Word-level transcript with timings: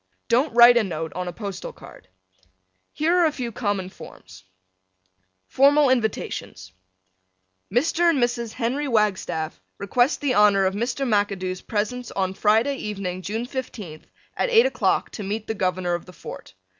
Don't 0.29 0.51
write 0.55 0.77
a 0.77 0.83
note 0.83 1.13
on 1.13 1.27
a 1.27 1.31
postal 1.31 1.71
card. 1.71 2.07
Here 2.91 3.15
are 3.15 3.27
a 3.27 3.31
few 3.31 3.51
common 3.51 3.87
forms: 3.89 4.43
FORMAL 5.45 5.91
INVITATIONS 5.91 6.71
Mr. 7.71 8.09
and 8.09 8.17
Mrs. 8.17 8.53
Henry 8.53 8.87
Wagstaff 8.87 9.61
request 9.77 10.19
the 10.21 10.33
honor 10.33 10.65
of 10.65 10.73
Mr. 10.73 11.05
McAdoo's 11.07 11.61
presence 11.61 12.09
on 12.09 12.33
Friday 12.33 12.77
evening, 12.77 13.21
June 13.21 13.45
15th, 13.45 14.05
at 14.35 14.49
8 14.49 14.65
o'clock 14.65 15.11
to 15.11 15.21
meet 15.21 15.45
the 15.45 15.53
Governor 15.53 15.93
of 15.93 16.07
the 16.07 16.13
Fort. 16.13 16.55